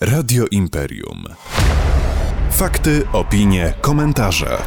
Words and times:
Radio 0.00 0.44
Imperium. 0.50 1.24
Fakty, 2.50 3.02
opinie, 3.12 3.74
komentarze. 3.80 4.58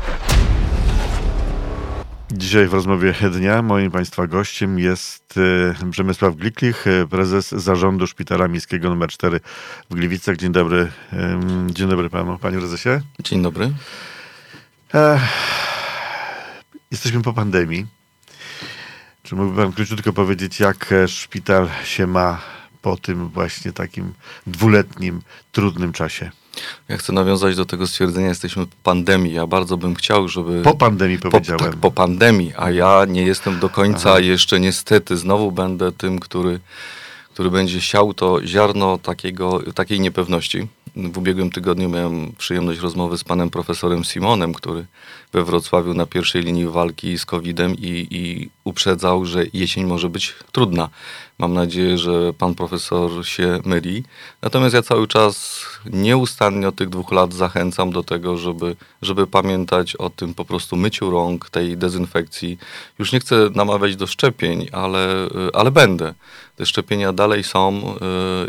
Dzisiaj 2.31 2.67
w 2.67 2.73
rozmowie 2.73 3.13
dnia 3.31 3.61
moim 3.61 3.91
Państwa 3.91 4.27
gościem 4.27 4.79
jest 4.79 5.35
e, 5.81 5.91
Przemysław 5.91 6.35
Gliklich, 6.35 6.87
e, 6.87 7.07
prezes 7.07 7.51
zarządu 7.51 8.07
Szpitala 8.07 8.47
Miejskiego 8.47 8.87
nr 8.87 9.09
4 9.09 9.39
w 9.89 9.95
Gliwicach. 9.95 10.37
Dzień 10.37 10.51
dobry. 10.51 10.91
Dzień 11.67 11.89
dobry 11.89 12.09
panu, 12.09 12.37
panie 12.37 12.57
prezesie. 12.57 12.89
Dzień 13.23 13.41
dobry. 13.41 13.71
E, 14.93 15.19
jesteśmy 16.91 17.21
po 17.21 17.33
pandemii. 17.33 17.85
Czy 19.23 19.35
mógłby 19.35 19.61
pan 19.61 19.73
króciutko 19.73 20.13
powiedzieć, 20.13 20.59
jak 20.59 20.93
szpital 21.07 21.69
się 21.83 22.07
ma 22.07 22.58
po 22.81 22.97
tym 22.97 23.29
właśnie 23.29 23.73
takim 23.73 24.13
dwuletnim, 24.47 25.21
trudnym 25.51 25.93
czasie? 25.93 26.31
Ja 26.89 26.97
chcę 26.97 27.13
nawiązać 27.13 27.55
do 27.55 27.65
tego 27.65 27.87
stwierdzenia, 27.87 28.27
jesteśmy 28.27 28.65
po 28.65 28.75
pandemii. 28.83 29.33
Ja 29.33 29.47
bardzo 29.47 29.77
bym 29.77 29.95
chciał, 29.95 30.27
żeby... 30.27 30.61
Po 30.61 30.75
pandemii 30.75 31.19
po, 31.19 31.29
powiedziałem. 31.29 31.71
tak, 31.71 31.75
po 31.75 31.91
pandemii, 31.91 32.53
a 32.57 32.71
ja 32.71 33.05
nie 33.07 33.23
jestem 33.23 33.59
do 33.59 33.69
końca 33.69 34.19
jeszcze 34.19 34.59
niestety. 34.59 35.17
Znowu 35.17 35.51
będę 35.51 35.91
tym, 35.91 36.19
który, 36.19 36.59
który 37.33 37.51
będzie 37.51 37.81
siał 37.81 38.13
to 38.13 38.45
ziarno 38.45 38.97
takiego, 38.97 39.59
takiej 39.75 39.99
niepewności. 39.99 40.67
W 41.07 41.17
ubiegłym 41.17 41.51
tygodniu 41.51 41.89
miałem 41.89 42.33
przyjemność 42.37 42.79
rozmowy 42.79 43.17
z 43.17 43.23
panem 43.23 43.49
profesorem 43.49 44.03
Simonem, 44.03 44.53
który 44.53 44.85
we 45.33 45.43
Wrocławiu 45.43 45.93
na 45.93 46.05
pierwszej 46.05 46.43
linii 46.43 46.67
walki 46.67 47.17
z 47.17 47.25
COVID-em 47.25 47.75
i, 47.75 48.07
i 48.11 48.49
uprzedzał, 48.63 49.25
że 49.25 49.43
jesień 49.53 49.85
może 49.85 50.09
być 50.09 50.35
trudna. 50.51 50.89
Mam 51.37 51.53
nadzieję, 51.53 51.97
że 51.97 52.33
pan 52.33 52.55
profesor 52.55 53.25
się 53.25 53.59
myli. 53.65 54.03
Natomiast 54.41 54.75
ja 54.75 54.81
cały 54.81 55.07
czas 55.07 55.65
nieustannie 55.85 56.67
od 56.67 56.75
tych 56.75 56.89
dwóch 56.89 57.11
lat 57.11 57.33
zachęcam 57.33 57.91
do 57.91 58.03
tego, 58.03 58.37
żeby, 58.37 58.75
żeby 59.01 59.27
pamiętać 59.27 59.95
o 59.95 60.09
tym 60.09 60.33
po 60.33 60.45
prostu 60.45 60.75
myciu 60.75 61.09
rąk, 61.09 61.49
tej 61.49 61.77
dezynfekcji. 61.77 62.57
Już 62.99 63.11
nie 63.11 63.19
chcę 63.19 63.49
namawiać 63.55 63.95
do 63.95 64.07
szczepień, 64.07 64.67
ale, 64.71 65.29
ale 65.53 65.71
będę. 65.71 66.13
Te 66.55 66.65
szczepienia 66.65 67.13
dalej 67.13 67.43
są, 67.43 67.95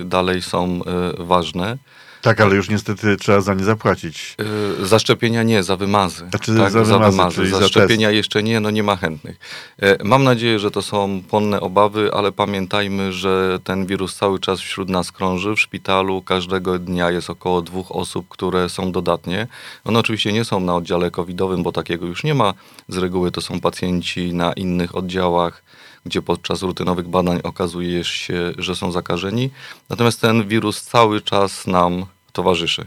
y, 0.00 0.04
dalej 0.04 0.42
są 0.42 0.80
y, 1.20 1.24
ważne. 1.24 1.78
Tak, 2.22 2.40
ale 2.40 2.56
już 2.56 2.68
niestety 2.68 3.16
trzeba 3.16 3.40
za 3.40 3.54
nie 3.54 3.64
zapłacić. 3.64 4.36
Y, 4.80 4.86
Za 4.86 4.98
szczepienia 4.98 5.42
nie, 5.42 5.62
za 5.62 5.76
wymazy. 5.76 6.28
Znaczy 6.30 6.52
za 6.52 6.68
wymazy, 7.08 7.46
Za, 7.48 7.58
za 7.60 7.68
szczepienia 7.68 8.10
jeszcze 8.10 8.42
nie, 8.42 8.60
no 8.60 8.70
nie 8.70 8.82
ma 8.82 8.96
chętnych. 8.96 9.36
E, 9.78 10.04
Mam 10.04 10.24
nadzieję, 10.24 10.58
że 10.58 10.70
to 10.70 10.82
są 10.82 11.22
płonne 11.28 11.60
obawy, 11.60 12.10
ale 12.14 12.32
pamiętajmy, 12.32 13.12
że 13.12 13.58
ten 13.64 13.86
wirus 13.86 14.16
cały 14.16 14.38
czas 14.38 14.60
wśród 14.60 14.88
nas 14.88 15.12
krąży. 15.12 15.54
W 15.54 15.60
szpitalu 15.60 16.22
każdego 16.22 16.78
dnia 16.78 17.10
jest 17.10 17.30
około 17.30 17.62
dwóch 17.62 17.92
osób, 17.92 18.28
które 18.28 18.68
są 18.68 18.92
dodatnie. 18.92 19.46
One 19.84 19.98
oczywiście 19.98 20.32
nie 20.32 20.44
są 20.44 20.60
na 20.60 20.76
oddziale 20.76 21.10
covidowym, 21.10 21.62
bo 21.62 21.72
takiego 21.72 22.06
już 22.06 22.24
nie 22.24 22.34
ma. 22.34 22.54
Z 22.88 22.96
reguły 22.96 23.30
to 23.30 23.40
są 23.40 23.60
pacjenci 23.60 24.34
na 24.34 24.52
innych 24.52 24.94
oddziałach 24.94 25.62
gdzie 26.06 26.22
podczas 26.22 26.62
rutynowych 26.62 27.08
badań 27.08 27.40
okazuje 27.42 28.04
się, 28.04 28.52
że 28.58 28.76
są 28.76 28.92
zakażeni. 28.92 29.50
Natomiast 29.88 30.20
ten 30.20 30.48
wirus 30.48 30.82
cały 30.82 31.20
czas 31.20 31.66
nam 31.66 32.06
towarzyszy. 32.32 32.86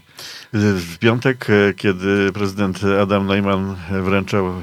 W 0.53 0.97
piątek, 0.97 1.47
e, 1.49 1.73
kiedy 1.73 2.31
prezydent 2.33 2.79
Adam 3.01 3.27
Neumann 3.27 3.75
wręczał 3.91 4.47
e, 4.47 4.53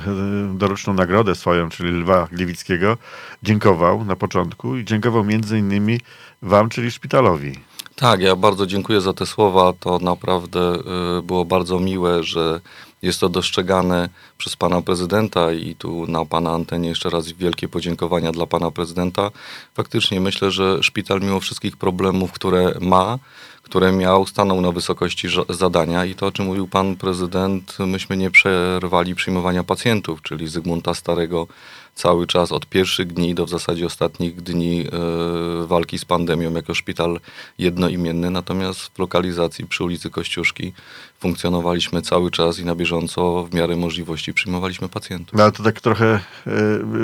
doroczną 0.55 0.95
nagrodę 0.95 1.35
swoją, 1.35 1.69
czyli 1.69 1.91
Lwa 1.91 2.29
Gliwickiego, 2.33 2.97
dziękował 3.43 4.05
na 4.05 4.17
początku 4.17 4.77
i 4.77 4.85
dziękował 4.85 5.25
między 5.25 5.59
innymi 5.59 6.01
wam, 6.43 6.69
czyli 6.69 6.91
szpitalowi. 6.91 7.55
Tak, 7.97 8.21
ja 8.21 8.37
bardzo 8.37 8.67
dziękuję 8.67 9.01
za 9.01 9.13
te 9.13 9.27
słowa. 9.27 9.73
To 9.81 9.99
naprawdę 9.99 10.75
y, 11.19 11.23
było 11.23 11.45
bardzo 11.45 11.81
miłe, 11.81 12.23
że 12.23 12.61
jest 13.03 13.21
to 13.21 13.29
dostrzegane 13.29 14.09
przez 14.39 14.57
pana 14.57 14.83
prezydenta 14.83 15.53
i 15.53 15.75
tu 15.75 16.07
na 16.07 16.25
pana 16.25 16.51
antenie 16.51 16.89
jeszcze 16.89 17.11
raz 17.11 17.33
wielkie 17.33 17.69
podziękowania 17.69 18.33
dla 18.33 18.47
pana 18.47 18.71
prezydenta. 18.71 19.31
Faktycznie 19.75 20.21
myślę, 20.21 20.51
że 20.51 20.83
szpital 20.83 21.21
mimo 21.21 21.41
wszystkich 21.41 21.77
problemów, 21.77 22.33
które 22.33 22.75
ma, 22.81 23.19
które 23.63 23.93
miał, 23.93 24.27
stanął 24.27 24.61
na 24.61 24.73
wysokości 24.73 25.29
zadania 25.49 26.05
i 26.05 26.15
to, 26.15 26.27
o 26.27 26.33
czym 26.33 26.47
mówił 26.47 26.69
pan 26.69 26.97
prezydent, 26.97 27.79
myśmy 27.79 28.17
nie 28.17 28.31
przerwali 28.31 29.15
przyjmowania 29.15 29.65
pacjentów, 29.65 30.23
czyli 30.23 30.49
Zygmunta 30.49 30.95
Starego 30.95 31.47
cały 31.95 32.27
czas 32.27 32.53
od 32.53 32.67
pierwszych 32.67 33.13
dni 33.13 33.35
do 33.35 33.47
w 33.47 33.49
zasadzie 33.49 33.87
ostatnich 33.87 34.43
dni 34.43 34.81
e, 34.81 35.67
walki 35.67 35.99
z 35.99 36.05
pandemią 36.05 36.53
jako 36.53 36.75
szpital 36.75 37.21
jednoimienny, 37.59 38.31
natomiast 38.31 38.81
w 38.81 38.99
lokalizacji 38.99 39.67
przy 39.67 39.85
ulicy 39.85 40.11
Kościuszki 40.11 40.73
funkcjonowaliśmy 41.21 42.03
cały 42.03 42.31
czas 42.31 42.59
i 42.59 42.65
na 42.65 42.75
bieżąco 42.75 43.45
w 43.45 43.55
miarę 43.55 43.77
możliwości 43.77 44.35
przyjmowaliśmy 44.35 44.89
pacjentów. 44.89 45.39
No 45.39 45.43
ale 45.43 45.53
to 45.53 45.63
tak 45.63 45.81
trochę 45.81 46.21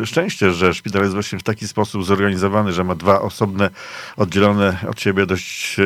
e, 0.02 0.06
szczęście, 0.06 0.52
że 0.52 0.74
szpital 0.74 1.02
jest 1.02 1.14
właśnie 1.14 1.38
w 1.38 1.42
taki 1.42 1.68
sposób 1.68 2.04
zorganizowany, 2.04 2.72
że 2.72 2.84
ma 2.84 2.94
dwa 2.94 3.20
osobne, 3.20 3.70
oddzielone 4.16 4.78
od 4.88 5.00
siebie 5.00 5.26
dość 5.26 5.76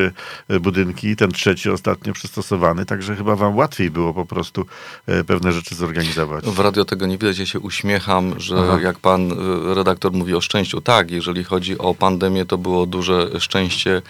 e, 0.49 0.61
budynki, 0.61 1.17
ten 1.17 1.31
trzeci 1.31 1.71
ostatnio 1.71 2.13
przystosowany, 2.13 2.87
także 2.87 3.17
chyba 3.17 3.37
wam 3.37 3.57
łatwiej 3.57 3.91
było 3.91 4.15
po 4.15 4.27
prostu 4.27 4.67
e, 5.07 5.25
pewne 5.25 5.53
rzeczy 5.53 5.75
zorganizować. 5.75 6.45
W 6.45 6.59
radio 6.59 6.85
tego 6.85 7.07
nie 7.07 7.19
widać, 7.19 7.39
ja 7.39 7.47
się 7.47 7.61
uśmiecham, 7.61 8.41
że 8.41 8.57
Aha. 8.59 8.79
jak 8.83 8.99
pan 8.99 9.33
y, 9.33 9.75
redaktor 9.75 10.13
mówi 10.13 10.35
o 10.35 10.41
szczęściu, 10.41 10.81
tak, 10.81 11.11
jeżeli 11.11 11.45
chodzi 11.45 11.79
o 11.79 11.95
pandemię, 11.95 12.47
to 12.47 12.59
było 12.59 12.87
duże 12.87 13.41
szczęście 13.41 14.03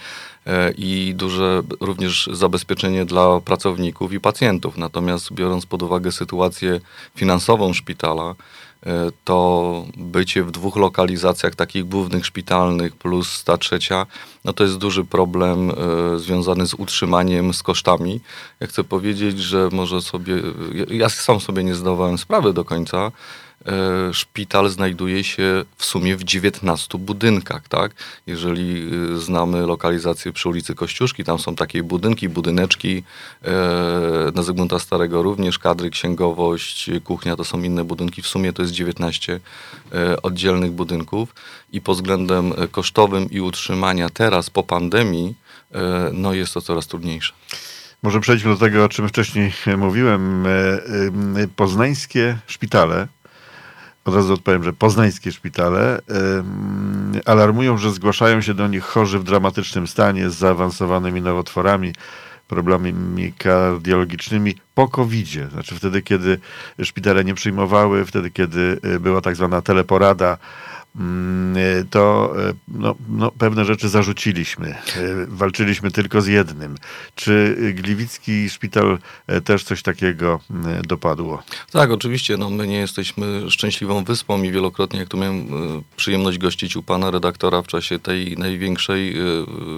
i 0.79 1.13
duże 1.17 1.63
również 1.81 2.31
zabezpieczenie 2.33 3.05
dla 3.05 3.41
pracowników 3.41 4.13
i 4.13 4.21
pacjentów. 4.21 4.77
Natomiast 4.77 5.33
biorąc 5.33 5.67
pod 5.67 5.83
uwagę 5.83 6.13
sytuację 6.13 6.81
finansową 7.17 7.73
szpitala, 7.73 8.35
e, 8.87 9.11
to 9.25 9.85
bycie 9.97 10.45
w 10.45 10.51
dwóch 10.51 10.77
lokalizacjach 10.77 11.55
takich 11.55 11.85
głównych 11.85 12.27
szpitalnych 12.27 12.97
plus 12.97 13.45
ta 13.45 13.59
trzecia, 13.59 14.07
no 14.45 14.53
to 14.53 14.65
jest 14.65 14.79
duży 14.79 15.05
problem 15.05 15.71
e, 15.71 15.75
związany 16.19 16.67
z 16.67 16.75
utrzymaniem, 16.75 17.55
z 17.55 17.63
kosztami. 17.63 18.21
Ja 18.61 18.67
chcę 18.67 18.85
powiedzieć, 18.85 19.39
że 19.39 19.69
może 19.73 20.03
sobie, 20.03 20.35
ja, 20.91 21.09
sam 21.09 21.41
sobie 21.41 21.65
nie 21.65 21.75
zdawałem 21.75 22.19
sprawy 22.19 22.53
do 22.53 22.65
końca, 22.65 23.13
e, 23.67 24.15
szpital 24.15 24.69
znajduje 24.69 25.25
się 25.25 25.65
w 25.77 25.85
sumie 25.85 26.17
w 26.17 26.25
19 26.25 26.99
budynkach, 26.99 27.69
tak? 27.69 27.93
Jeżeli 28.27 28.93
y, 29.15 29.19
znamy 29.19 29.67
lokalizację 29.67 30.33
przy 30.33 30.49
ulicy 30.49 30.75
Kościuszki, 30.75 31.25
tam 31.25 31.39
są 31.39 31.55
takie 31.55 31.83
budynki, 31.83 32.29
budyneczki, 32.29 33.03
e, 33.45 33.53
na 34.35 34.43
Zygmunta 34.43 34.79
Starego 34.79 35.23
również, 35.23 35.59
kadry, 35.59 35.91
księgowość, 35.91 36.91
kuchnia, 37.05 37.37
to 37.37 37.45
są 37.45 37.63
inne 37.63 37.85
budynki, 37.85 38.23
w 38.23 38.27
sumie 38.27 38.53
to 38.53 38.63
jest 38.63 38.75
19 38.75 39.41
e, 39.93 40.23
oddzielnych 40.23 40.73
budynków 40.73 41.35
i 41.73 41.81
pod 41.81 41.97
względem 41.97 42.53
e, 42.57 42.69
kosztowym 42.69 43.31
i 43.31 43.41
utrzymania 43.41 44.11
teraz 44.11 44.30
po 44.53 44.63
pandemii, 44.63 45.35
e, 45.73 46.11
no 46.13 46.33
jest 46.33 46.55
to 46.55 46.61
coraz 46.61 46.87
trudniejsze. 46.87 47.33
Może 48.03 48.21
przejdźmy 48.21 48.51
do 48.51 48.57
tego, 48.57 48.85
o 48.85 48.89
czym 48.89 49.09
wcześniej 49.09 49.53
mówiłem. 49.77 50.47
E, 50.47 50.51
e, 50.51 51.49
Poznańskie 51.57 52.39
szpitale, 52.47 53.09
od 54.05 54.15
razu 54.15 54.35
odpowiem, 54.35 54.65
że 54.65 54.73
poznańskie 54.73 55.33
szpitale 55.33 56.01
alarmują, 57.25 57.79
że 57.79 57.91
zgłaszają 57.91 58.41
się 58.41 58.55
do 58.55 58.69
nich 58.69 58.85
chorzy 58.85 59.19
w 59.19 59.25
dramatycznym 59.25 59.87
stanie 59.87 60.31
z 60.31 60.35
zaawansowanymi 60.35 61.21
nowotworami, 61.23 61.93
problemami 62.49 63.33
kardiologicznymi 63.39 64.55
po 64.75 64.89
COVID-zie. 64.89 65.49
Znaczy 65.49 65.75
wtedy, 65.75 66.03
kiedy 66.03 66.39
szpitale 66.83 67.25
nie 67.25 67.35
przyjmowały, 67.35 68.05
wtedy, 68.05 68.31
kiedy 68.31 68.81
była 69.01 69.21
tak 69.21 69.37
zwana 69.37 69.63
teleporada, 69.63 70.39
to 71.91 72.33
e, 72.49 72.53
no, 72.69 72.95
no, 73.09 73.31
pewne 73.31 73.65
rzeczy 73.65 73.89
zarzuciliśmy. 73.89 74.69
E, 74.69 75.27
Walczyliśmy 75.29 75.91
tylko 75.91 76.21
z 76.21 76.27
jednym. 76.27 76.77
Czy 77.15 77.57
Gliwicki 77.75 78.51
Szpital 78.51 78.99
też 79.45 79.65
coś 79.65 79.83
takiego 79.83 80.41
mm, 80.51 80.83
dopadło? 80.83 81.43
Tak, 81.71 81.91
oczywiście. 81.91 82.37
No, 82.37 82.51
my 82.51 82.67
nie 82.67 82.79
jesteśmy 82.79 83.51
szczęśliwą 83.51 84.05
wyspą 84.05 84.43
i 84.43 84.53
wielokrotnie, 84.53 85.01
jak 85.01 85.09
tu 85.09 85.17
miałem 85.17 85.47
przyjemność 85.97 86.39
gościć 86.39 86.77
u 86.77 86.83
pana 86.83 87.11
redaktora 87.11 87.63
w 87.63 87.67
czasie 87.67 87.99
tej 87.99 88.37
największej 88.37 89.17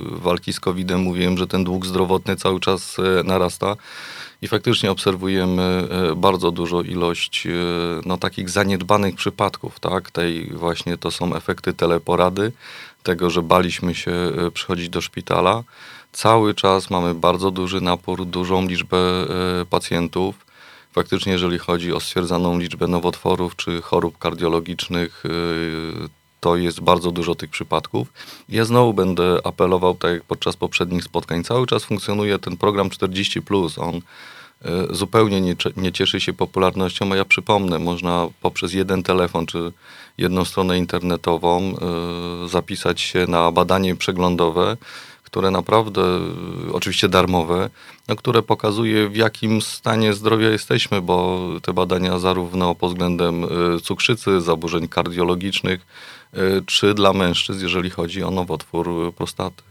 walki 0.05 0.53
z 0.53 0.61
COVID-em, 0.61 1.00
mówiłem, 1.00 1.38
że 1.38 1.47
ten 1.47 1.65
dług 1.65 1.87
zdrowotny 1.87 2.37
cały 2.37 2.61
czas 2.61 2.97
narasta. 3.25 3.76
I 4.43 4.49
faktycznie 4.49 4.91
obserwujemy 4.91 5.89
e, 6.12 6.17
bardzo 6.17 6.50
dużo 6.50 6.83
ilość 6.83 7.47
e, 7.47 7.50
no, 8.05 8.19
takich 8.19 8.50
zaniedbanych 8.50 9.15
przypadków, 9.15 9.81
tak? 9.81 10.11
Tej 10.11 10.47
właśnie 10.47 10.99
to 10.99 11.11
są 11.11 11.35
efekty 11.35 11.73
teleporady, 11.73 12.53
tego, 13.03 13.31
że 13.31 13.43
baliśmy 13.43 13.94
się 13.94 14.11
e, 14.11 14.50
przychodzić 14.50 14.89
do 14.89 15.00
szpitala. 15.00 15.62
Cały 16.12 16.55
czas 16.55 16.91
mamy 16.91 17.15
bardzo 17.15 17.50
duży 17.50 17.81
napór, 17.81 18.27
dużą 18.27 18.67
liczbę 18.67 18.99
pacjentów. 19.71 20.47
Faktycznie, 20.93 21.33
jeżeli 21.33 21.59
chodzi 21.59 21.93
o 21.93 22.00
stwierdzaną 22.00 22.59
liczbę 22.59 22.87
nowotworów 22.87 23.56
czy 23.56 23.83
chorób 23.83 24.19
kardiologicznych, 24.19 25.23
to 26.43 26.56
jest 26.56 26.81
bardzo 26.81 27.11
dużo 27.11 27.35
tych 27.35 27.50
przypadków. 27.50 28.12
Ja 28.49 28.65
znowu 28.65 28.94
będę 28.94 29.39
apelował, 29.44 29.94
tak 29.94 30.12
jak 30.12 30.25
podczas 30.25 30.56
poprzednich 30.56 31.05
spotkań, 31.05 31.44
cały 31.44 31.67
czas 31.67 31.85
funkcjonuje 31.85 32.39
ten 32.39 32.56
program 32.56 32.91
40. 32.91 33.41
On 33.77 33.94
e, 33.97 34.00
zupełnie 34.91 35.41
nie, 35.41 35.56
nie 35.77 35.93
cieszy 35.93 36.21
się 36.21 36.33
popularnością, 36.33 37.12
a 37.12 37.17
ja 37.17 37.25
przypomnę, 37.25 37.79
można 37.79 38.29
poprzez 38.41 38.73
jeden 38.73 39.03
telefon 39.03 39.47
czy 39.47 39.73
jedną 40.19 40.44
stronę 40.44 40.79
internetową 40.79 41.61
e, 41.62 42.49
zapisać 42.49 43.00
się 43.00 43.27
na 43.27 43.53
badanie 43.53 43.97
przeglądowe 43.97 44.77
które 45.32 45.50
naprawdę, 45.50 46.02
oczywiście 46.73 47.08
darmowe, 47.08 47.70
no, 48.08 48.17
które 48.17 48.43
pokazuje 48.43 49.08
w 49.08 49.17
jakim 49.17 49.62
stanie 49.62 50.12
zdrowia 50.12 50.50
jesteśmy, 50.50 51.00
bo 51.00 51.49
te 51.62 51.73
badania 51.73 52.19
zarówno 52.19 52.75
pod 52.75 52.90
względem 52.90 53.44
y, 53.44 53.81
cukrzycy, 53.81 54.40
zaburzeń 54.40 54.88
kardiologicznych, 54.88 55.87
y, 56.34 56.62
czy 56.67 56.94
dla 56.94 57.12
mężczyzn, 57.12 57.62
jeżeli 57.62 57.90
chodzi 57.90 58.23
o 58.23 58.31
nowotwór 58.31 59.14
prostaty. 59.14 59.62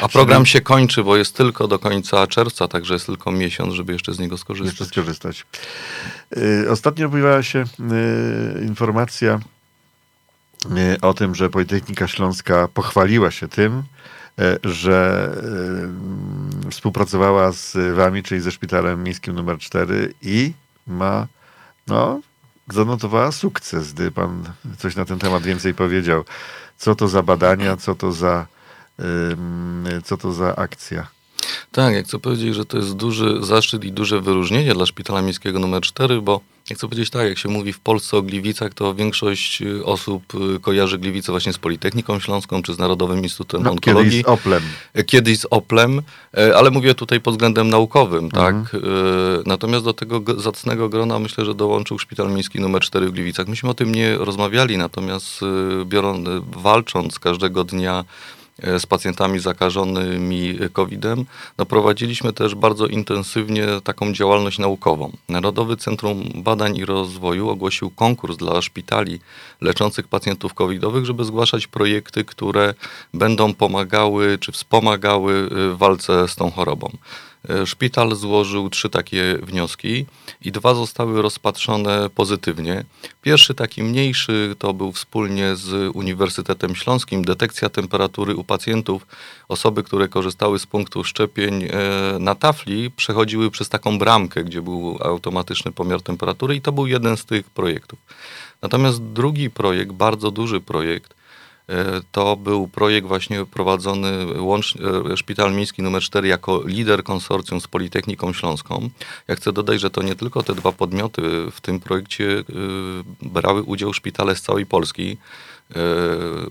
A 0.00 0.08
program 0.08 0.46
się 0.46 0.60
kończy, 0.60 1.04
bo 1.04 1.16
jest 1.16 1.36
tylko 1.36 1.68
do 1.68 1.78
końca 1.78 2.26
czerwca, 2.26 2.68
także 2.68 2.94
jest 2.94 3.06
tylko 3.06 3.32
miesiąc, 3.32 3.74
żeby 3.74 3.92
jeszcze 3.92 4.14
z 4.14 4.18
niego 4.18 4.38
skorzystać. 4.38 4.80
Jeszcze 4.80 4.84
skorzystać. 4.84 5.46
Y, 6.36 6.70
ostatnio 6.70 7.08
pojawiła 7.08 7.42
się 7.42 7.64
informacja 8.62 9.40
o 11.02 11.14
tym, 11.14 11.34
że 11.34 11.50
Politechnika 11.50 12.08
Śląska 12.08 12.68
pochwaliła 12.68 13.30
się 13.30 13.48
tym, 13.48 13.82
e, 14.38 14.58
że 14.64 15.30
e, 16.66 16.70
współpracowała 16.70 17.52
z 17.52 17.94
wami, 17.94 18.22
czyli 18.22 18.40
ze 18.40 18.52
szpitalem 18.52 19.02
miejskim 19.02 19.34
numer 19.34 19.58
4 19.58 20.14
i 20.22 20.52
ma, 20.86 21.26
no, 21.86 22.20
zanotowała 22.72 23.32
sukces, 23.32 23.92
gdy 23.92 24.10
pan 24.10 24.44
coś 24.78 24.96
na 24.96 25.04
ten 25.04 25.18
temat 25.18 25.42
więcej 25.42 25.74
powiedział. 25.74 26.24
Co 26.76 26.94
to 26.94 27.08
za 27.08 27.22
badania, 27.22 27.76
co 27.76 27.94
to 27.94 28.12
za, 28.12 28.46
co 30.04 30.16
to 30.16 30.32
za 30.32 30.56
akcja? 30.56 31.06
Tak, 31.72 31.94
jak 31.94 32.04
chcę 32.04 32.18
powiedzieć, 32.18 32.54
że 32.54 32.64
to 32.64 32.76
jest 32.76 32.96
duży 32.96 33.38
zaszczyt 33.40 33.84
i 33.84 33.92
duże 33.92 34.20
wyróżnienie 34.20 34.74
dla 34.74 34.86
Szpitala 34.86 35.22
Miejskiego 35.22 35.58
nr 35.58 35.82
4, 35.82 36.22
bo 36.22 36.40
jak 36.70 36.78
chcę 36.78 36.88
powiedzieć 36.88 37.10
tak, 37.10 37.28
jak 37.28 37.38
się 37.38 37.48
mówi 37.48 37.72
w 37.72 37.80
Polsce 37.80 38.16
o 38.16 38.22
Gliwicach, 38.22 38.74
to 38.74 38.94
większość 38.94 39.62
y, 39.62 39.84
osób 39.84 40.22
y, 40.56 40.60
kojarzy 40.60 40.98
Gliwice 40.98 41.32
właśnie 41.32 41.52
z 41.52 41.58
Politechniką 41.58 42.20
Śląską 42.20 42.62
czy 42.62 42.74
z 42.74 42.78
Narodowym 42.78 43.22
Instytutem 43.22 43.62
no, 43.62 43.70
Onkologii. 43.70 44.10
Kiedyś 44.10 44.24
z 44.24 44.28
Oplem. 44.28 44.62
E, 44.94 45.04
kiedyś 45.04 45.38
z 45.38 45.46
Oplem, 45.50 46.02
e, 46.36 46.56
ale 46.56 46.70
mówię 46.70 46.94
tutaj 46.94 47.20
pod 47.20 47.34
względem 47.34 47.68
naukowym, 47.68 48.30
tak? 48.30 48.54
Mhm. 48.54 48.84
E, 48.84 48.88
natomiast 49.46 49.84
do 49.84 49.92
tego 49.92 50.40
zacnego 50.40 50.88
grona 50.88 51.18
myślę, 51.18 51.44
że 51.44 51.54
dołączył 51.54 51.98
Szpital 51.98 52.30
Miejski 52.30 52.58
nr 52.58 52.80
4 52.80 53.08
w 53.08 53.12
Gliwicach. 53.12 53.48
Myśmy 53.48 53.70
o 53.70 53.74
tym 53.74 53.94
nie 53.94 54.16
rozmawiali, 54.16 54.78
natomiast 54.78 55.40
biorąc, 55.84 56.28
walcząc 56.46 57.18
każdego 57.18 57.64
dnia 57.64 58.04
E, 58.04 58.35
z 58.78 58.86
pacjentami 58.86 59.38
zakażonymi 59.38 60.58
COVID-em, 60.72 61.24
no 61.58 61.66
prowadziliśmy 61.66 62.32
też 62.32 62.54
bardzo 62.54 62.86
intensywnie 62.86 63.66
taką 63.84 64.12
działalność 64.12 64.58
naukową. 64.58 65.12
Narodowy 65.28 65.76
Centrum 65.76 66.22
Badań 66.34 66.76
i 66.76 66.84
Rozwoju 66.84 67.48
ogłosił 67.48 67.90
konkurs 67.90 68.36
dla 68.36 68.62
szpitali 68.62 69.20
leczących 69.60 70.08
pacjentów 70.08 70.54
covidowych, 70.54 71.04
żeby 71.04 71.24
zgłaszać 71.24 71.66
projekty, 71.66 72.24
które 72.24 72.74
będą 73.14 73.54
pomagały 73.54 74.38
czy 74.38 74.52
wspomagały 74.52 75.48
w 75.50 75.76
walce 75.78 76.28
z 76.28 76.36
tą 76.36 76.50
chorobą. 76.50 76.90
E, 77.48 77.66
szpital 77.66 78.14
złożył 78.14 78.70
trzy 78.70 78.90
takie 78.90 79.38
wnioski 79.42 80.06
i 80.42 80.52
dwa 80.52 80.74
zostały 80.74 81.22
rozpatrzone 81.22 82.10
pozytywnie. 82.10 82.84
Pierwszy, 83.22 83.54
taki 83.54 83.82
mniejszy, 83.82 84.54
to 84.58 84.74
był 84.74 84.92
wspólnie 84.92 85.56
z 85.56 85.96
Uniwersytetem 85.96 86.74
Śląskim 86.74 87.24
detekcja 87.24 87.68
temperatury 87.68 88.36
u 88.36 88.44
pacjentów. 88.44 89.06
Osoby, 89.48 89.82
które 89.82 90.08
korzystały 90.08 90.58
z 90.58 90.66
punktu 90.66 91.04
szczepień 91.04 91.64
e, 91.64 91.68
na 92.18 92.34
tafli, 92.34 92.90
przechodziły 92.90 93.50
przez 93.50 93.68
taką 93.68 93.98
bramkę, 93.98 94.44
gdzie 94.44 94.62
był 94.62 94.98
automatyczny 95.00 95.72
pomiar 95.72 96.02
temperatury, 96.02 96.56
i 96.56 96.60
to 96.60 96.72
był 96.72 96.86
jeden 96.86 97.16
z 97.16 97.24
tych 97.24 97.50
projektów. 97.50 97.98
Natomiast 98.62 99.02
drugi 99.02 99.50
projekt, 99.50 99.92
bardzo 99.92 100.30
duży 100.30 100.60
projekt, 100.60 101.15
to 102.12 102.36
był 102.36 102.68
projekt 102.68 103.08
właśnie 103.08 103.46
prowadzony 103.46 104.42
łącznie, 104.42 104.80
Szpital 105.16 105.54
Miejski 105.54 105.82
nr 105.82 106.02
4 106.02 106.28
jako 106.28 106.62
lider 106.66 107.04
konsorcjum 107.04 107.60
z 107.60 107.68
Politechniką 107.68 108.32
Śląską. 108.32 108.90
Ja 109.28 109.36
chcę 109.36 109.52
dodać, 109.52 109.80
że 109.80 109.90
to 109.90 110.02
nie 110.02 110.16
tylko 110.16 110.42
te 110.42 110.54
dwa 110.54 110.72
podmioty 110.72 111.22
w 111.52 111.60
tym 111.60 111.80
projekcie 111.80 112.38
e, 112.38 112.42
brały 113.22 113.62
udział 113.62 113.92
szpitale 113.92 114.36
z 114.36 114.42
całej 114.42 114.66
Polski. 114.66 115.16
E, 115.76 115.80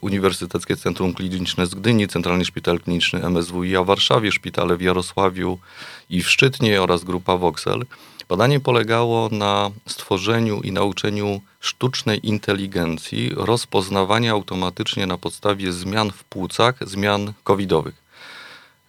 Uniwersyteckie 0.02 0.76
Centrum 0.76 1.14
Kliniczne 1.14 1.68
z 1.68 1.76
Gdyni, 1.76 2.08
Centralny 2.08 2.46
Szpital 2.46 2.80
Kliniczny 2.80 3.30
MSWiA 3.30 3.84
w 3.84 3.86
Warszawie, 3.86 4.32
szpitale 4.32 4.78
w 4.78 4.82
Jarosławiu 4.82 5.60
i 6.10 6.24
w 6.24 6.30
Szczytnie 6.30 6.82
oraz 6.82 7.04
grupa 7.04 7.38
Voxel. 7.38 7.86
Badanie 8.30 8.60
polegało 8.60 9.30
na 9.32 9.72
stworzeniu 9.88 10.62
i 10.62 10.72
nauczeniu 10.72 11.42
sztucznej 11.60 12.28
inteligencji 12.28 13.32
rozpoznawania 13.36 14.32
automatycznie 14.32 15.08
na 15.08 15.18
podstawie 15.18 15.72
zmian 15.72 16.12
w 16.12 16.24
płucach, 16.24 16.76
zmian 16.82 17.34
covidowych. 17.44 18.06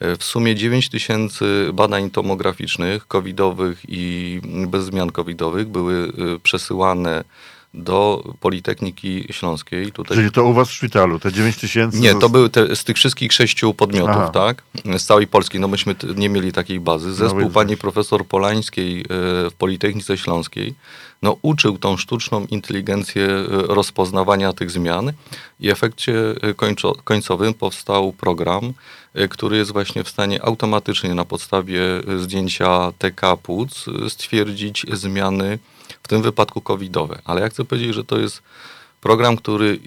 W 0.00 0.25
sumie 0.25 0.55
9 0.55 0.88
tysięcy 0.88 1.71
badań 1.73 2.11
tomograficznych 2.11 3.06
covidowych 3.06 3.83
i 3.88 4.41
bez 4.44 4.85
zmian 4.85 5.12
covidowych 5.12 5.69
były 5.69 5.94
y, 6.35 6.41
przesyłane 6.43 7.25
do 7.76 8.25
Politechniki 8.40 9.26
Śląskiej. 9.31 9.93
Tutaj... 9.93 10.17
Czyli 10.17 10.31
to 10.31 10.44
u 10.44 10.52
was 10.52 10.69
w 10.69 10.73
szpitalu, 10.73 11.19
te 11.19 11.32
9 11.32 11.56
tysięcy? 11.56 12.00
Nie, 12.00 12.14
to 12.14 12.28
były 12.28 12.50
te, 12.50 12.76
z 12.76 12.84
tych 12.84 12.96
wszystkich 12.96 13.32
sześciu 13.32 13.75
podmiotów, 13.75 14.17
Aha. 14.17 14.31
tak? 14.31 14.62
Z 14.99 15.05
całej 15.05 15.26
Polski, 15.26 15.61
no 15.61 15.69
myśmy 15.69 15.94
nie 16.17 16.28
mieli 16.28 16.52
takiej 16.52 16.81
bazy. 16.81 17.14
Zespół 17.14 17.40
no, 17.40 17.50
pani 17.50 17.76
profesor 17.76 18.26
Polańskiej 18.26 19.00
e, 19.00 19.05
w 19.50 19.55
Politechnice 19.58 20.19
Śląskiej 20.19 20.75
no, 21.23 21.37
uczył 21.43 21.78
tą 21.78 21.96
sztuczną 21.96 22.46
inteligencję 22.46 23.26
e, 23.26 23.46
rozpoznawania 23.50 24.52
tych 24.52 24.70
zmian 24.70 25.12
i 25.61 25.69
w 25.69 25.73
efekcie 25.73 26.34
e, 26.43 26.55
końco, 26.55 26.94
końcowym 27.05 27.55
powstał 27.55 28.12
program, 28.12 28.73
który 29.31 29.56
jest 29.56 29.73
właśnie 29.73 30.05
w 30.05 30.08
stanie 30.08 30.44
automatycznie 30.44 31.14
na 31.14 31.25
podstawie 31.25 31.81
zdjęcia 32.19 32.93
TK 32.99 33.37
płuc 33.43 33.84
stwierdzić 34.08 34.87
zmiany 34.93 35.58
w 36.06 36.08
tym 36.08 36.23
wypadku 36.23 36.61
covidowe. 36.61 37.19
Ale 37.25 37.41
ja 37.41 37.49
chcę 37.49 37.64
powiedzieć, 37.64 37.94
że 37.94 38.05
to 38.05 38.19
jest 38.19 38.43
program, 39.00 39.37
który 39.37 39.79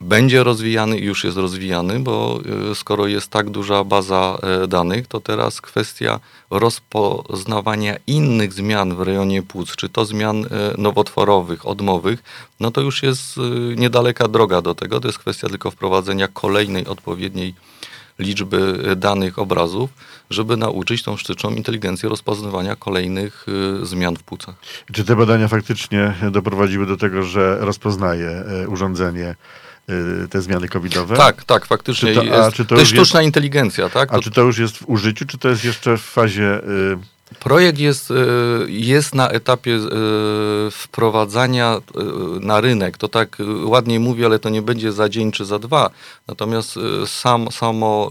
będzie 0.00 0.44
rozwijany 0.44 0.98
i 0.98 1.04
już 1.04 1.24
jest 1.24 1.36
rozwijany, 1.36 2.00
bo 2.00 2.40
e, 2.70 2.74
skoro 2.74 3.06
jest 3.06 3.28
tak 3.30 3.50
duża 3.50 3.84
baza 3.84 4.38
e, 4.42 4.66
danych, 4.66 5.06
to 5.06 5.20
teraz 5.20 5.60
kwestia 5.60 6.20
rozpoznawania 6.50 7.96
innych 8.06 8.52
zmian 8.52 8.96
w 8.96 9.00
rejonie 9.00 9.42
płuc, 9.42 9.76
czy 9.76 9.88
to 9.88 10.04
zmian 10.04 10.44
e, 10.44 10.48
nowotworowych, 10.78 11.66
odmowych, 11.66 12.22
no 12.60 12.70
to 12.70 12.80
już 12.80 13.02
jest 13.02 13.40
niedaleka 13.76 14.28
droga 14.28 14.62
do 14.62 14.74
tego. 14.74 15.00
To 15.00 15.08
jest 15.08 15.18
kwestia 15.18 15.48
tylko 15.48 15.70
wprowadzenia 15.70 16.28
kolejnej 16.28 16.86
odpowiedniej 16.86 17.54
liczby 18.18 18.78
danych 18.96 19.38
obrazów, 19.38 19.90
żeby 20.30 20.56
nauczyć 20.56 21.02
tą 21.02 21.16
sztuczną 21.16 21.50
inteligencję 21.50 22.08
rozpoznawania 22.08 22.76
kolejnych 22.76 23.46
y, 23.82 23.86
zmian 23.86 24.16
w 24.16 24.22
płucach. 24.22 24.54
Czy 24.92 25.04
te 25.04 25.16
badania 25.16 25.48
faktycznie 25.48 26.14
doprowadziły 26.30 26.86
do 26.86 26.96
tego, 26.96 27.22
że 27.22 27.58
rozpoznaje 27.60 28.44
y, 28.64 28.68
urządzenie 28.68 29.34
y, 30.24 30.28
te 30.28 30.42
zmiany 30.42 30.68
covidowe? 30.68 31.16
Tak, 31.16 31.44
tak, 31.44 31.66
faktycznie. 31.66 32.08
Czy 32.08 32.14
to, 32.14 32.24
jest, 32.24 32.56
czy 32.56 32.64
to, 32.64 32.74
to 32.74 32.80
jest 32.80 32.90
sztuczna 32.90 33.20
jest, 33.20 33.26
inteligencja, 33.26 33.88
tak? 33.88 34.12
A 34.12 34.16
to, 34.16 34.22
czy 34.22 34.30
to 34.30 34.40
już 34.40 34.58
jest 34.58 34.76
w 34.76 34.88
użyciu, 34.88 35.26
czy 35.26 35.38
to 35.38 35.48
jest 35.48 35.64
jeszcze 35.64 35.96
w 35.96 36.02
fazie 36.02 36.60
Projekt 37.40 37.78
jest, 37.78 38.10
e, 38.10 38.14
jest 38.68 39.14
na 39.14 39.28
etapie 39.28 39.74
e, 39.74 39.80
wprowadzania 40.70 41.76
e, 41.76 41.80
na 42.40 42.60
rynek. 42.60 42.98
To 42.98 43.08
tak 43.08 43.36
ładnie 43.64 44.00
mówię, 44.00 44.26
ale 44.26 44.38
to 44.38 44.48
nie 44.48 44.62
będzie 44.62 44.92
za 44.92 45.08
dzień 45.08 45.32
czy 45.32 45.44
za 45.44 45.58
dwa. 45.58 45.90
Natomiast 46.28 46.78
sam, 47.06 47.50
samo, 47.50 48.10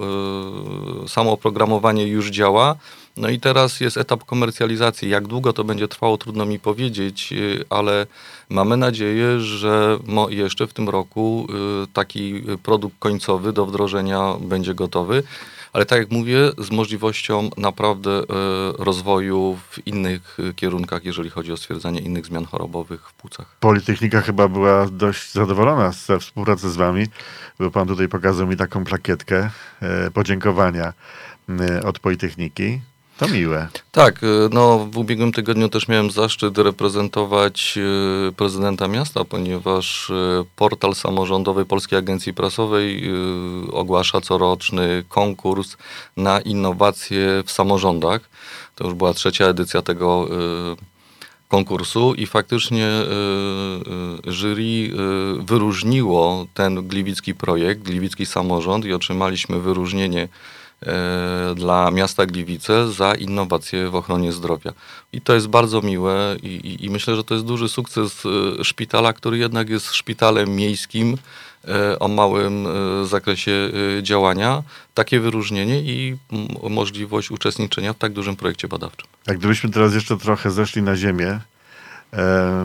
samo 1.08 1.32
oprogramowanie 1.32 2.08
już 2.08 2.30
działa. 2.30 2.76
No 3.18 3.30
i 3.30 3.40
teraz 3.40 3.80
jest 3.80 3.98
etap 3.98 4.24
komercjalizacji. 4.24 5.10
Jak 5.10 5.28
długo 5.28 5.54
to 5.54 5.64
będzie 5.64 5.88
trwało, 5.88 6.18
trudno 6.18 6.46
mi 6.46 6.60
powiedzieć, 6.60 7.34
ale 7.70 8.08
mamy 8.50 8.78
nadzieję, 8.78 9.40
że 9.40 10.00
jeszcze 10.30 10.68
w 10.68 10.74
tym 10.74 10.90
roku 10.90 11.48
taki 11.94 12.44
produkt 12.64 12.96
końcowy 13.00 13.54
do 13.54 13.66
wdrożenia 13.66 14.34
będzie 14.42 14.76
gotowy 14.76 15.24
ale 15.74 15.86
tak 15.86 16.00
jak 16.00 16.12
mówię, 16.12 16.52
z 16.58 16.72
możliwością 16.72 17.50
naprawdę 17.58 18.12
e, 18.12 18.24
rozwoju 18.78 19.58
w 19.70 19.88
innych 19.88 20.38
kierunkach, 20.56 21.06
jeżeli 21.06 21.30
chodzi 21.30 21.52
o 21.52 21.58
stwierdzanie 21.58 22.00
innych 22.00 22.26
zmian 22.26 22.46
chorobowych 22.46 23.10
w 23.10 23.14
płucach. 23.14 23.56
Politechnika 23.60 24.22
chyba 24.22 24.48
była 24.48 24.88
dość 24.92 25.32
zadowolona 25.32 25.92
ze 25.92 26.20
współpracy 26.20 26.70
z 26.72 26.76
wami, 26.76 27.06
bo 27.60 27.72
pan 27.72 27.88
tutaj 27.88 28.08
pokazał 28.08 28.48
mi 28.48 28.58
taką 28.58 28.84
plakietkę 28.84 29.50
e, 29.82 30.12
podziękowania 30.12 30.94
od 31.86 32.00
Politechniki. 32.00 32.82
To 33.18 33.28
miłe. 33.28 33.68
Tak, 33.92 34.24
y, 34.24 34.28
no 34.52 34.88
w 34.92 34.98
ubiegłym 34.98 35.32
tygodniu 35.32 35.70
też 35.70 35.88
miałem 35.88 36.12
zaszczyt 36.12 36.58
reprezentować 36.58 37.78
y, 38.30 38.32
prezydenta 38.32 38.88
miasta, 38.88 39.26
ponieważ 39.26 40.10
y, 40.10 40.14
portal 40.56 40.96
samorządowy 40.96 41.66
Polskiej 41.66 42.00
Agencji 42.00 42.34
Prasowej 42.34 43.12
ogłasza 43.72 44.22
coroczny 44.22 45.04
konkurs 45.10 45.78
na 46.18 46.42
innowacje 46.42 47.44
w 47.46 47.52
samorządach. 47.52 48.22
To 48.76 48.84
już 48.84 48.94
była 48.94 49.14
trzecia 49.14 49.46
edycja 49.46 49.82
tego 49.82 50.28
konkursu 51.48 52.14
i 52.14 52.26
faktycznie 52.26 52.88
jury 54.28 54.90
wyróżniło 55.40 56.46
ten 56.54 56.88
gliwicki 56.88 57.36
projekt, 57.36 57.82
gliwicki 57.82 58.26
samorząd 58.26 58.86
i 58.86 58.94
otrzymaliśmy 58.94 59.60
wyróżnienie 59.60 60.28
dla 61.56 61.92
miasta 61.92 62.26
Gliwice 62.26 62.92
za 62.92 63.16
innowacje 63.16 63.90
w 63.90 63.96
ochronie 63.96 64.32
zdrowia. 64.32 64.74
I 65.14 65.22
to 65.22 65.34
jest 65.34 65.48
bardzo 65.48 65.82
miłe 65.82 66.36
i, 66.44 66.48
i, 66.48 66.86
i 66.86 66.90
myślę, 66.90 67.16
że 67.16 67.24
to 67.24 67.34
jest 67.34 67.46
duży 67.46 67.70
sukces 67.70 68.24
e, 68.26 68.64
szpitala, 68.64 69.14
który 69.14 69.38
jednak 69.38 69.70
jest 69.70 69.94
szpitalem 69.94 70.56
miejskim 70.56 71.18
e, 71.68 72.00
o 72.00 72.08
małym 72.08 72.68
e, 72.68 73.06
zakresie 73.06 73.52
e, 74.00 74.04
działania. 74.04 74.64
Takie 74.94 75.20
wyróżnienie 75.20 75.82
i 75.82 76.18
możliwość 76.70 77.32
uczestniczenia 77.32 77.94
w 77.94 77.98
tak 77.98 78.14
dużym 78.14 78.36
projekcie 78.36 78.68
badawczym. 78.68 79.08
Jak 79.28 79.38
gdybyśmy 79.38 79.70
teraz 79.70 79.94
jeszcze 79.94 80.18
trochę 80.18 80.52
zeszli 80.52 80.82
na 80.82 80.96
ziemię, 80.96 81.28
e, 81.28 81.53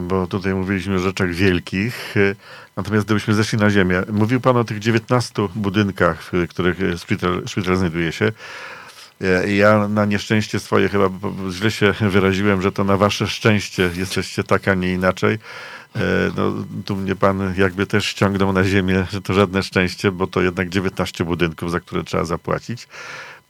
bo 0.02 0.26
tutaj 0.26 0.54
mówiliśmy 0.54 0.94
o 0.94 0.98
rzeczach 0.98 1.30
wielkich, 1.32 2.14
e, 2.16 2.34
natomiast 2.76 3.06
gdybyśmy 3.06 3.34
zeszli 3.34 3.58
na 3.58 3.70
ziemię, 3.70 4.02
mówił 4.12 4.40
pan 4.40 4.56
o 4.56 4.64
tych 4.64 4.78
19 4.78 5.48
budynkach, 5.54 6.22
w 6.32 6.48
których 6.48 6.82
e, 6.82 6.98
szpital, 6.98 7.42
szpital 7.46 7.76
znajduje 7.76 8.12
się. 8.12 8.32
E, 9.20 9.52
Ja 9.52 9.88
na 9.88 10.04
nieszczęście 10.04 10.60
swoje 10.60 10.88
chyba 10.88 11.10
źle 11.50 11.70
się 11.70 11.92
wyraziłem, 12.10 12.62
że 12.62 12.72
to 12.72 12.84
na 12.84 12.96
wasze 12.96 13.26
szczęście 13.26 13.90
jesteście 13.96 14.44
tak, 14.44 14.68
a 14.68 14.74
nie 14.74 14.92
inaczej. 14.92 15.34
E, 15.96 16.00
No, 16.36 16.52
tu 16.84 16.96
mnie 16.96 17.16
pan 17.16 17.54
jakby 17.58 17.86
też 17.86 18.04
ściągnął 18.06 18.52
na 18.52 18.64
ziemię, 18.64 19.06
że 19.12 19.20
to 19.20 19.34
żadne 19.34 19.62
szczęście, 19.62 20.12
bo 20.12 20.26
to 20.26 20.42
jednak 20.42 20.68
19 20.68 21.24
budynków, 21.24 21.70
za 21.70 21.80
które 21.80 22.04
trzeba 22.04 22.24
zapłacić. 22.24 22.88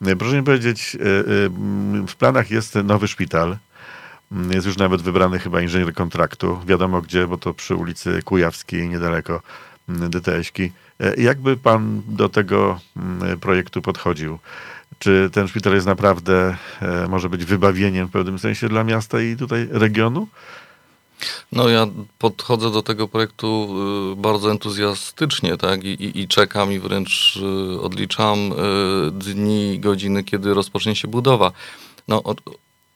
E, 0.07 0.17
Proszę 0.17 0.37
mi 0.37 0.43
powiedzieć, 0.43 0.97
e, 0.97 0.99
e, 1.01 2.07
w 2.07 2.15
planach 2.19 2.51
jest 2.51 2.75
nowy 2.75 3.09
szpital. 3.09 3.57
Mm, 4.33 4.53
Jest 4.53 4.67
już 4.67 4.77
nawet 4.77 5.03
wybrany 5.03 5.39
chyba 5.39 5.61
inżynier 5.61 5.95
kontraktu. 5.95 6.59
Wiadomo 6.67 7.03
gdzie, 7.03 7.27
bo 7.27 7.39
to 7.39 7.55
przy 7.55 7.75
ulicy 7.75 8.23
Kujawskiej, 8.23 8.89
niedaleko 8.89 9.43
mm, 9.89 10.11
DTS-ki. 10.11 10.73
E, 11.01 11.21
Jakby 11.23 11.57
pan 11.57 12.03
do 12.09 12.29
tego 12.29 12.81
mm, 12.97 13.41
projektu 13.41 13.83
podchodził? 13.83 14.39
Czy 14.99 15.31
ten 15.33 15.49
szpital 15.49 15.75
jest 15.75 15.87
naprawdę, 15.87 16.57
e, 16.83 17.09
może 17.09 17.29
być 17.29 17.45
wybawieniem 17.45 18.09
w 18.09 18.11
pewnym 18.11 18.39
sensie 18.39 18.69
dla 18.69 18.85
miasta 18.85 19.21
i 19.21 19.37
tutaj 19.37 19.69
regionu? 19.71 20.29
No 21.53 21.69
ja 21.69 21.87
podchodzę 22.19 22.71
do 22.71 22.83
tego 22.83 23.09
projektu 23.09 23.69
y, 24.13 24.17
bardzo 24.17 24.51
entuzjastycznie, 24.51 25.57
tak, 25.57 25.85
I, 25.85 25.89
i, 25.89 26.21
i 26.21 26.29
czekam 26.29 26.73
i 26.73 26.79
wręcz 26.79 27.37
y, 27.77 27.81
odliczam 27.81 28.39
y, 28.39 29.11
dni, 29.13 29.81
godziny, 29.81 30.25
kiedy 30.25 30.55
rozpocznie 30.55 30.97
się 30.97 31.09
budowa. 31.09 31.53
No 32.09 32.23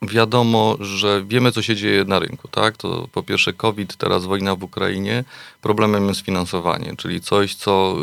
wiadomo, 0.02 0.76
że 0.80 1.24
wiemy, 1.26 1.52
co 1.52 1.62
się 1.62 1.76
dzieje 1.76 2.04
na 2.04 2.18
rynku, 2.18 2.48
tak, 2.48 2.76
to 2.76 3.08
po 3.12 3.22
pierwsze 3.22 3.52
COVID, 3.52 3.96
teraz 3.96 4.24
wojna 4.24 4.56
w 4.56 4.62
Ukrainie, 4.62 5.24
problemem 5.60 6.08
jest 6.08 6.20
finansowanie, 6.20 6.94
czyli 6.96 7.20
coś, 7.20 7.54
co 7.54 7.96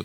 y, 0.00 0.04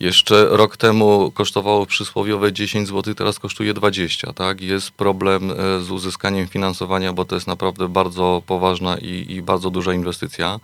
jeszcze 0.00 0.48
rok 0.50 0.76
temu 0.76 1.30
kosztowało 1.30 1.86
przysłowiowe 1.86 2.52
10 2.52 2.88
zł, 2.88 3.14
teraz 3.14 3.38
kosztuje 3.38 3.74
20. 3.74 4.32
Tak? 4.32 4.60
Jest 4.60 4.90
problem 4.90 5.50
e, 5.50 5.54
z 5.80 5.90
uzyskaniem 5.90 6.46
finansowania, 6.46 7.12
bo 7.12 7.24
to 7.24 7.34
jest 7.34 7.46
naprawdę 7.46 7.88
bardzo 7.88 8.42
poważna 8.46 8.98
i, 8.98 9.26
i 9.28 9.42
bardzo 9.42 9.70
duża 9.70 9.94
inwestycja. 9.94 10.60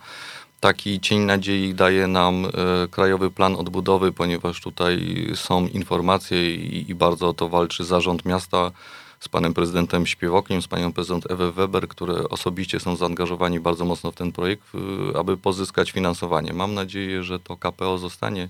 Taki 0.59 0.99
cień 0.99 1.19
nadziei 1.19 1.73
daje 1.73 2.07
nam 2.07 2.45
e, 2.45 2.49
Krajowy 2.87 3.31
Plan 3.31 3.55
Odbudowy, 3.55 4.11
ponieważ 4.11 4.61
tutaj 4.61 5.27
są 5.35 5.67
informacje 5.67 6.55
i, 6.55 6.91
i 6.91 6.95
bardzo 6.95 7.29
o 7.29 7.33
to 7.33 7.49
walczy 7.49 7.83
zarząd 7.83 8.25
miasta 8.25 8.71
z 9.19 9.29
panem 9.29 9.53
prezydentem 9.53 10.05
Śpiewokiem, 10.05 10.61
z 10.61 10.67
panią 10.67 10.93
prezydent 10.93 11.31
Ewę 11.31 11.51
Weber, 11.51 11.87
które 11.87 12.29
osobiście 12.29 12.79
są 12.79 12.95
zaangażowani 12.95 13.59
bardzo 13.59 13.85
mocno 13.85 14.11
w 14.11 14.15
ten 14.15 14.31
projekt, 14.31 14.63
y, 14.75 15.17
aby 15.17 15.37
pozyskać 15.37 15.91
finansowanie. 15.91 16.53
Mam 16.53 16.73
nadzieję, 16.73 17.23
że 17.23 17.39
to 17.39 17.57
KPO 17.57 17.97
zostanie 17.97 18.49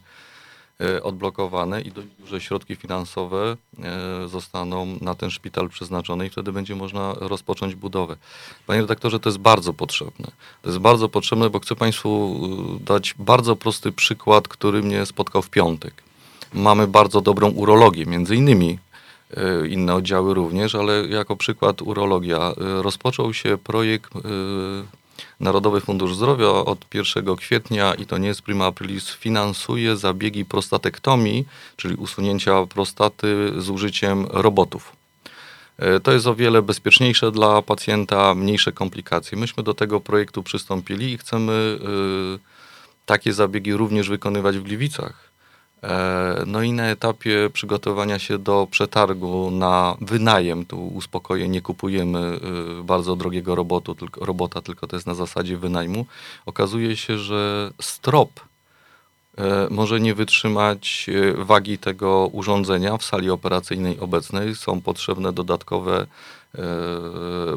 e, 0.82 1.04
odblokowane 1.04 1.82
i 1.82 1.92
dość 1.92 2.08
duże 2.20 2.42
środki 2.42 2.76
finansowe 2.76 3.58
e, 3.84 4.28
zostaną 4.28 4.98
na 5.02 5.16
ten 5.16 5.32
szpital 5.32 5.70
przeznaczone 5.70 6.28
i 6.28 6.30
wtedy 6.30 6.52
będzie 6.52 6.76
można 6.76 7.14
rozpocząć 7.14 7.76
budowę. 7.76 8.16
Panie 8.68 8.82
redaktorze, 8.82 9.20
to 9.20 9.30
jest 9.30 9.40
bardzo 9.40 9.74
potrzebne. 9.74 10.28
To 10.62 10.70
jest 10.70 10.80
bardzo 10.80 11.10
potrzebne, 11.10 11.50
bo 11.50 11.60
chcę 11.60 11.76
Państwu 11.76 12.40
y, 12.82 12.84
dać 12.84 13.16
bardzo 13.20 13.56
prosty 13.56 13.92
przykład, 13.92 14.48
który 14.48 14.84
mnie 14.84 15.06
spotkał 15.06 15.42
w 15.42 15.50
piątek. 15.50 15.94
Mamy 16.54 16.88
bardzo 16.88 17.22
dobrą 17.22 17.50
urologię, 17.50 18.06
między 18.06 18.36
innymi 18.36 18.80
inne 19.70 19.94
oddziały 19.96 20.34
również, 20.34 20.76
ale 20.76 21.08
jako 21.08 21.36
przykład 21.36 21.82
urologia. 21.82 22.40
E, 22.40 22.82
Rozpoczął 22.82 23.34
się 23.34 23.58
projekt 23.58 24.16
e, 24.16 24.20
Narodowy 25.40 25.82
Fundusz 25.82 26.16
Zdrowia 26.16 26.48
od 26.48 26.86
1 26.94 27.36
kwietnia 27.36 27.94
i 27.94 28.06
to 28.06 28.18
nie 28.18 28.28
jest 28.28 28.42
prima 28.42 28.66
aprilis, 28.66 29.10
finansuje 29.10 29.98
zabiegi 29.98 30.46
prostatektomii, 30.46 31.46
czyli 31.76 31.96
usunięcia 31.96 32.66
prostaty 32.66 33.54
z 33.58 33.70
użyciem 33.70 34.26
robotów. 34.30 34.92
E, 35.78 36.00
To 36.00 36.12
jest 36.12 36.28
o 36.28 36.36
wiele 36.36 36.62
bezpieczniejsze 36.62 37.32
dla 37.32 37.62
pacjenta, 37.62 38.36
mniejsze 38.36 38.72
komplikacje. 38.72 39.38
Myśmy 39.38 39.64
do 39.64 39.74
tego 39.74 40.00
projektu 40.02 40.44
przystąpili 40.44 41.12
i 41.12 41.18
chcemy 41.18 41.80
e, 41.82 42.56
takie 43.06 43.34
zabiegi 43.34 43.74
również 43.74 44.10
wykonywać 44.10 44.58
w 44.58 44.64
Gliwicach. 44.64 45.35
E, 45.84 46.44
No 46.46 46.62
i 46.62 46.72
na 46.72 46.86
etapie 46.86 47.50
przygotowania 47.54 48.20
się 48.20 48.38
do 48.38 48.68
przetargu 48.72 49.52
na 49.52 49.98
wynajem, 50.02 50.66
tu 50.66 50.88
uspokoję, 50.88 51.48
nie 51.48 51.62
kupujemy 51.62 52.40
y, 52.80 52.84
bardzo 52.84 53.16
drogiego 53.16 53.56
robotu, 53.56 53.96
tylko, 53.96 54.26
robota, 54.26 54.62
tylko 54.62 54.88
to 54.88 54.96
jest 54.96 55.08
na 55.08 55.16
zasadzie 55.16 55.58
wynajmu, 55.58 56.06
okazuje 56.46 56.98
się, 56.98 57.18
że 57.18 57.72
strop 57.82 58.30
e, 59.38 59.68
może 59.70 60.00
nie 60.00 60.14
wytrzymać 60.16 61.10
e, 61.10 61.44
wagi 61.44 61.78
tego 61.78 62.30
urządzenia 62.32 62.98
w 62.98 63.04
sali 63.04 63.30
operacyjnej 63.30 64.00
obecnej. 64.00 64.56
Są 64.56 64.82
potrzebne 64.82 65.34
dodatkowe 65.34 66.08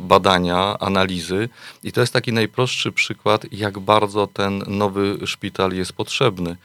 badania, 0.00 0.78
analizy 0.78 1.48
i 1.82 1.92
to 1.92 2.00
jest 2.00 2.12
taki 2.12 2.32
najprostszy 2.32 2.92
przykład, 2.92 3.52
jak 3.52 3.78
bardzo 3.78 4.26
ten 4.26 4.64
nowy 4.66 5.18
szpital 5.26 5.72
jest 5.72 5.92
potrzebny. 5.92 6.56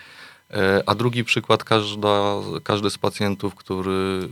E, 0.54 0.84
A 0.86 0.96
drugi 0.96 1.24
przykład, 1.24 1.64
każda, 1.64 2.34
każdy 2.64 2.90
z 2.90 2.98
pacjentów, 2.98 3.56
który 3.56 4.30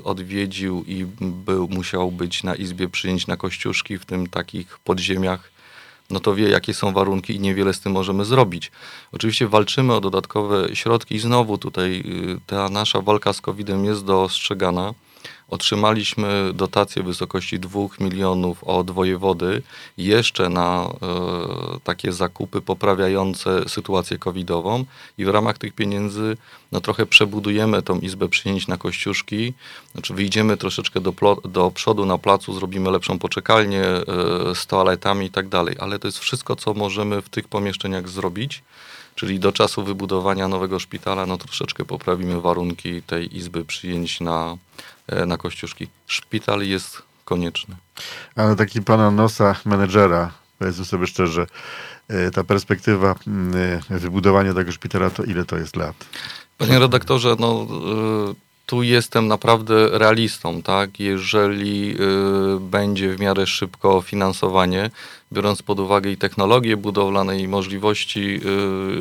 y, 0.00 0.04
odwiedził 0.04 0.84
i 0.86 1.04
był, 1.20 1.68
musiał 1.68 2.12
być 2.12 2.42
na 2.42 2.54
izbie 2.54 2.88
przyjęć 2.88 3.26
na 3.26 3.36
Kościuszki, 3.36 3.98
w 3.98 4.04
tym 4.04 4.26
takich 4.26 4.78
podziemiach, 4.78 5.50
no 6.10 6.20
to 6.20 6.34
wie, 6.34 6.48
jakie 6.48 6.74
są 6.74 6.92
warunki 6.92 7.36
i 7.36 7.40
niewiele 7.40 7.74
z 7.74 7.80
tym 7.80 7.92
możemy 7.92 8.24
zrobić. 8.24 8.72
Oczywiście 9.12 9.48
walczymy 9.48 9.94
o 9.94 10.00
dodatkowe 10.00 10.76
środki 10.76 11.14
i 11.14 11.18
znowu 11.18 11.58
tutaj 11.58 12.02
y, 12.06 12.40
ta 12.46 12.68
nasza 12.68 13.00
walka 13.00 13.32
z 13.32 13.40
COVID-em 13.40 13.84
jest 13.84 14.04
dostrzegana. 14.04 14.94
Otrzymaliśmy 15.52 16.50
dotację 16.54 17.02
w 17.02 17.06
wysokości 17.06 17.58
2 17.58 17.80
milionów 18.00 18.64
od 18.64 18.90
wojewody 18.90 19.62
jeszcze 19.96 20.48
na 20.48 20.84
e, 20.84 21.80
takie 21.84 22.12
zakupy 22.12 22.60
poprawiające 22.60 23.68
sytuację 23.68 24.18
covidową 24.18 24.84
i 25.18 25.24
w 25.24 25.28
ramach 25.28 25.58
tych 25.58 25.72
pieniędzy 25.72 26.36
no, 26.72 26.80
trochę 26.80 27.06
przebudujemy 27.06 27.82
tą 27.82 28.00
izbę 28.00 28.28
przyjęć 28.28 28.68
na 28.68 28.76
Kościuszki, 28.76 29.54
znaczy 29.92 30.14
wyjdziemy 30.14 30.56
troszeczkę 30.56 31.00
do, 31.00 31.12
do 31.44 31.70
przodu 31.70 32.06
na 32.06 32.18
placu, 32.18 32.54
zrobimy 32.54 32.90
lepszą 32.90 33.18
poczekalnię 33.18 33.84
e, 33.84 34.04
z 34.54 34.66
toaletami 34.66 35.26
i 35.26 35.30
tak 35.30 35.48
dalej, 35.48 35.76
ale 35.78 35.98
to 35.98 36.08
jest 36.08 36.18
wszystko, 36.18 36.56
co 36.56 36.74
możemy 36.74 37.22
w 37.22 37.28
tych 37.28 37.48
pomieszczeniach 37.48 38.08
zrobić. 38.08 38.62
Czyli 39.14 39.38
do 39.38 39.52
czasu 39.52 39.84
wybudowania 39.84 40.48
nowego 40.48 40.78
szpitala, 40.78 41.26
no 41.26 41.38
troszeczkę 41.38 41.84
poprawimy 41.84 42.40
warunki 42.40 43.02
tej 43.02 43.36
izby 43.36 43.64
przyjęć 43.64 44.20
na, 44.20 44.56
e, 45.06 45.26
na 45.26 45.36
Kościuszki. 45.36 45.88
Szpital 46.06 46.62
jest 46.62 47.02
konieczny. 47.24 47.76
Ale 48.36 48.56
taki 48.56 48.82
pana 48.82 49.10
nosa 49.10 49.56
menedżera, 49.64 50.32
powiedzmy 50.58 50.84
sobie 50.84 51.06
szczerze, 51.06 51.46
e, 52.08 52.30
ta 52.30 52.44
perspektywa 52.44 53.14
mm, 53.26 53.80
e, 53.90 53.98
wybudowania 53.98 54.54
tego 54.54 54.72
szpitala, 54.72 55.10
to 55.10 55.24
ile 55.24 55.44
to 55.44 55.56
jest 55.56 55.76
lat? 55.76 55.96
Panie 56.58 56.78
redaktorze, 56.78 57.36
no 57.38 57.66
y, 58.30 58.51
tu 58.66 58.82
jestem 58.82 59.28
naprawdę 59.28 59.98
realistą, 59.98 60.62
tak? 60.62 61.00
Jeżeli 61.00 61.96
y, 62.56 62.60
będzie 62.60 63.16
w 63.16 63.20
miarę 63.20 63.46
szybko 63.46 64.02
finansowanie, 64.02 64.90
biorąc 65.32 65.62
pod 65.62 65.80
uwagę 65.80 66.10
i 66.10 66.16
technologię 66.16 66.76
budowlane, 66.76 67.38
i 67.38 67.48
możliwości 67.48 68.40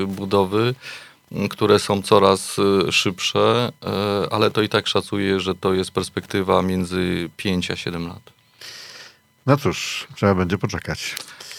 y, 0.03 0.07
budowy, 0.07 0.75
które 1.49 1.79
są 1.79 2.01
coraz 2.01 2.59
y, 2.59 2.91
szybsze, 2.91 3.71
e, 3.83 4.33
ale 4.33 4.51
to 4.51 4.61
i 4.61 4.69
tak 4.69 4.87
szacuję, 4.87 5.39
że 5.39 5.55
to 5.55 5.73
jest 5.73 5.91
perspektywa 5.91 6.61
między 6.61 7.29
5 7.37 7.71
a 7.71 7.75
7 7.75 8.07
lat. 8.07 8.21
No 9.45 9.57
cóż, 9.57 10.07
trzeba 10.15 10.35
będzie 10.35 10.57
poczekać. 10.57 11.15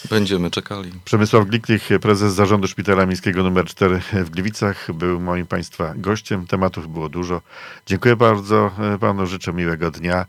Będziemy 0.09 0.51
czekali. 0.51 0.91
Przemysław 1.05 1.47
Gliklich, 1.47 1.89
prezes 2.01 2.33
zarządu 2.33 2.67
Szpitala 2.67 3.05
Miejskiego 3.05 3.47
nr 3.47 3.65
4 3.65 4.01
w 4.13 4.29
Gliwicach, 4.29 4.93
był 4.93 5.19
moim 5.19 5.47
Państwa 5.47 5.93
gościem. 5.95 6.47
Tematów 6.47 6.93
było 6.93 7.09
dużo. 7.09 7.41
Dziękuję 7.85 8.15
bardzo 8.15 8.71
Panu, 8.99 9.25
życzę 9.25 9.53
miłego 9.53 9.91
dnia 9.91 10.25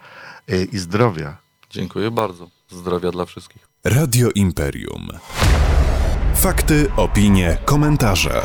e, 0.48 0.64
i 0.64 0.78
zdrowia. 0.78 1.36
Dziękuję 1.70 2.10
bardzo. 2.10 2.50
Zdrowia 2.70 3.10
dla 3.10 3.24
wszystkich. 3.24 3.68
Radio 3.84 4.28
Imperium. 4.34 5.08
Fakty, 6.34 6.90
opinie, 6.96 7.58
komentarze. 7.64 8.42